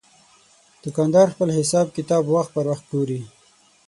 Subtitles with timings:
[0.83, 3.21] دوکاندار خپل حساب کتاب وخت پر وخت ګوري.